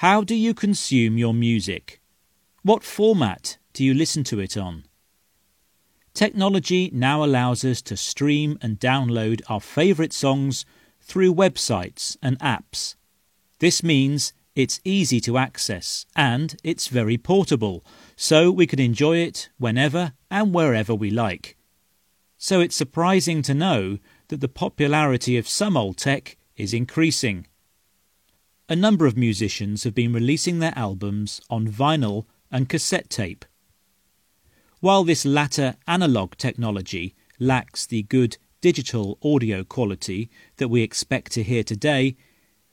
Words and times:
How 0.00 0.24
do 0.24 0.34
you 0.34 0.54
consume 0.54 1.18
your 1.18 1.34
music? 1.34 2.00
What 2.62 2.82
format 2.82 3.58
do 3.74 3.84
you 3.84 3.92
listen 3.92 4.24
to 4.24 4.40
it 4.40 4.56
on? 4.56 4.84
Technology 6.14 6.90
now 6.94 7.22
allows 7.22 7.66
us 7.66 7.82
to 7.82 7.98
stream 7.98 8.58
and 8.62 8.80
download 8.80 9.42
our 9.50 9.60
favourite 9.60 10.14
songs 10.14 10.64
through 11.02 11.34
websites 11.34 12.16
and 12.22 12.38
apps. 12.38 12.94
This 13.58 13.82
means 13.82 14.32
it's 14.54 14.80
easy 14.84 15.20
to 15.20 15.36
access 15.36 16.06
and 16.16 16.56
it's 16.64 16.88
very 16.88 17.18
portable, 17.18 17.84
so 18.16 18.50
we 18.50 18.66
can 18.66 18.80
enjoy 18.80 19.18
it 19.18 19.50
whenever 19.58 20.14
and 20.30 20.54
wherever 20.54 20.94
we 20.94 21.10
like. 21.10 21.58
So 22.38 22.60
it's 22.60 22.74
surprising 22.74 23.42
to 23.42 23.52
know 23.52 23.98
that 24.28 24.40
the 24.40 24.48
popularity 24.48 25.36
of 25.36 25.46
some 25.46 25.76
old 25.76 25.98
tech 25.98 26.38
is 26.56 26.72
increasing. 26.72 27.46
A 28.70 28.76
number 28.76 29.04
of 29.04 29.16
musicians 29.16 29.82
have 29.82 29.96
been 29.96 30.12
releasing 30.12 30.60
their 30.60 30.72
albums 30.76 31.40
on 31.50 31.66
vinyl 31.66 32.26
and 32.52 32.68
cassette 32.68 33.10
tape. 33.10 33.44
While 34.78 35.02
this 35.02 35.24
latter 35.24 35.74
analog 35.88 36.36
technology 36.36 37.16
lacks 37.40 37.84
the 37.84 38.04
good 38.04 38.38
digital 38.60 39.18
audio 39.24 39.64
quality 39.64 40.30
that 40.58 40.68
we 40.68 40.82
expect 40.82 41.32
to 41.32 41.42
hear 41.42 41.64
today, 41.64 42.16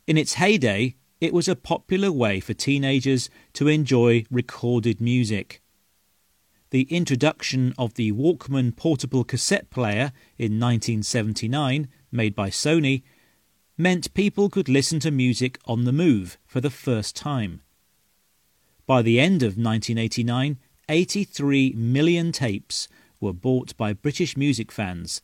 in 0.06 0.20
its 0.20 0.36
heyday 0.36 0.98
it 1.20 1.34
was 1.34 1.48
a 1.48 1.56
popular 1.56 2.12
way 2.12 2.40
for 2.42 2.54
teenagers 2.54 3.32
to 3.54 3.68
enjoy 3.68 4.24
recorded 4.30 5.02
music. 5.02 5.64
The 6.70 6.84
introduction 6.96 7.74
of 7.76 7.96
the 7.96 8.12
Walkman 8.12 8.76
portable 8.76 9.24
cassette 9.24 9.72
player 9.72 10.12
in 10.38 10.60
1979, 10.60 11.88
made 12.12 12.36
by 12.36 12.52
Sony, 12.52 13.02
meant 13.78 14.14
people 14.14 14.50
could 14.50 14.68
listen 14.68 15.00
to 15.00 15.12
music 15.12 15.60
on 15.66 15.86
the 15.86 15.92
move 15.92 16.38
for 16.46 16.60
the 16.60 16.70
first 16.70 17.16
time. 17.16 17.62
By 18.88 19.02
the 19.02 19.20
end 19.20 19.44
of 19.44 19.58
1989, 19.58 20.58
83 20.90 21.74
million 21.74 22.32
tapes 22.32 22.88
were 23.20 23.34
bought 23.34 23.76
by 23.78 23.94
British 23.94 24.36
music 24.36 24.72
fans, 24.72 25.22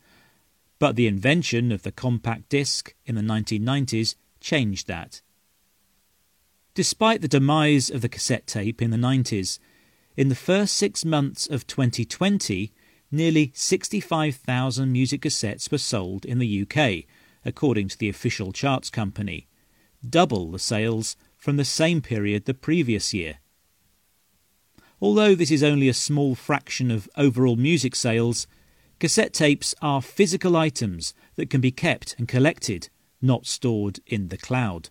but 0.78 0.96
the 0.96 1.08
invention 1.08 1.72
of 1.72 1.84
the 1.84 1.92
compact 1.92 2.50
disc 2.50 2.94
in 3.06 3.16
the 3.16 3.22
1990s 3.22 4.16
changed 4.40 4.88
that. 4.88 5.22
Despite 6.76 7.22
the 7.22 7.28
demise 7.28 7.90
of 7.90 8.02
the 8.02 8.10
cassette 8.10 8.48
tape 8.48 8.82
in 8.82 8.92
the 8.92 8.98
90s, 8.98 9.60
in 10.18 10.30
the 10.30 10.36
first 10.36 10.76
six 10.76 11.06
months 11.06 11.48
of 11.48 11.66
2020, 11.66 12.72
nearly 13.12 13.52
65,000 13.56 14.92
music 14.92 15.22
cassettes 15.22 15.72
were 15.72 15.78
sold 15.78 16.26
in 16.26 16.40
the 16.40 16.62
UK, 16.64 17.06
according 17.46 17.88
to 17.90 17.98
the 17.98 18.10
official 18.10 18.52
charts 18.52 18.90
company, 18.90 19.48
double 20.08 20.52
the 20.52 20.60
sales 20.60 21.16
from 21.38 21.58
the 21.58 21.66
same 21.66 22.02
period 22.02 22.46
the 22.46 22.54
previous 22.54 23.14
year. 23.14 23.40
Although 25.02 25.36
this 25.36 25.52
is 25.52 25.64
only 25.64 25.90
a 25.90 25.94
small 25.94 26.36
fraction 26.36 26.90
of 26.90 27.10
overall 27.18 27.58
music 27.58 27.96
sales, 27.96 28.48
cassette 29.00 29.34
tapes 29.34 29.76
are 29.82 30.02
physical 30.02 30.56
items 30.56 31.14
that 31.36 31.50
can 31.50 31.60
be 31.60 31.72
kept 31.72 32.16
and 32.18 32.28
collected, 32.28 32.90
not 33.22 33.46
stored 33.46 34.00
in 34.08 34.30
the 34.30 34.38
cloud. 34.38 34.90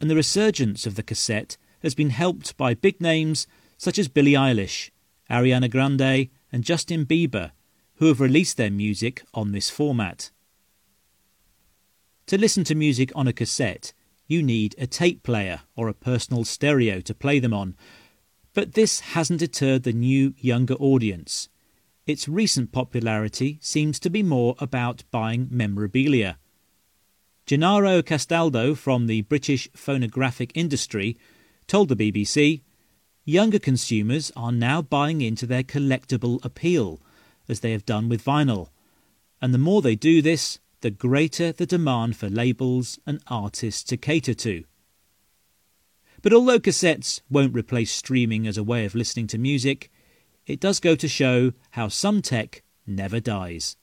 And 0.00 0.10
the 0.10 0.16
resurgence 0.16 0.86
of 0.86 0.96
the 0.96 1.02
cassette 1.02 1.56
has 1.82 1.94
been 1.94 2.10
helped 2.10 2.56
by 2.56 2.74
big 2.74 3.00
names 3.00 3.46
such 3.76 3.98
as 3.98 4.08
Billie 4.08 4.32
Eilish, 4.32 4.90
Ariana 5.30 5.70
Grande, 5.70 6.28
and 6.50 6.64
Justin 6.64 7.06
Bieber, 7.06 7.52
who 7.96 8.06
have 8.06 8.20
released 8.20 8.56
their 8.56 8.70
music 8.70 9.22
on 9.34 9.52
this 9.52 9.70
format. 9.70 10.30
To 12.28 12.36
listen 12.36 12.62
to 12.64 12.74
music 12.74 13.10
on 13.14 13.26
a 13.26 13.32
cassette, 13.32 13.94
you 14.26 14.42
need 14.42 14.74
a 14.76 14.86
tape 14.86 15.22
player 15.22 15.62
or 15.74 15.88
a 15.88 15.94
personal 15.94 16.44
stereo 16.44 17.00
to 17.00 17.14
play 17.14 17.38
them 17.38 17.54
on, 17.54 17.74
but 18.52 18.74
this 18.74 19.00
hasn't 19.00 19.40
deterred 19.40 19.84
the 19.84 19.94
new, 19.94 20.34
younger 20.36 20.74
audience. 20.74 21.48
Its 22.06 22.28
recent 22.28 22.70
popularity 22.70 23.58
seems 23.62 23.98
to 24.00 24.10
be 24.10 24.22
more 24.22 24.56
about 24.58 25.04
buying 25.10 25.48
memorabilia. 25.50 26.36
Gennaro 27.46 28.02
Castaldo 28.02 28.74
from 28.74 29.06
the 29.06 29.22
British 29.22 29.66
phonographic 29.74 30.52
industry 30.54 31.16
told 31.66 31.88
the 31.88 31.96
BBC 31.96 32.60
younger 33.24 33.58
consumers 33.58 34.30
are 34.36 34.52
now 34.52 34.82
buying 34.82 35.22
into 35.22 35.46
their 35.46 35.62
collectible 35.62 36.44
appeal, 36.44 37.00
as 37.48 37.60
they 37.60 37.72
have 37.72 37.86
done 37.86 38.06
with 38.06 38.22
vinyl. 38.22 38.68
And 39.40 39.54
the 39.54 39.58
more 39.58 39.80
they 39.80 39.96
do 39.96 40.20
this, 40.20 40.58
the 40.80 40.90
greater 40.90 41.52
the 41.52 41.66
demand 41.66 42.16
for 42.16 42.28
labels 42.28 42.98
and 43.06 43.22
artists 43.26 43.82
to 43.84 43.96
cater 43.96 44.34
to. 44.34 44.64
But 46.20 46.32
although 46.32 46.58
cassettes 46.58 47.22
won't 47.30 47.54
replace 47.54 47.90
streaming 47.90 48.46
as 48.46 48.58
a 48.58 48.62
way 48.62 48.84
of 48.84 48.94
listening 48.94 49.28
to 49.28 49.38
music, 49.38 49.90
it 50.46 50.60
does 50.60 50.80
go 50.80 50.94
to 50.96 51.08
show 51.08 51.52
how 51.70 51.88
some 51.88 52.22
tech 52.22 52.62
never 52.86 53.20
dies. 53.20 53.78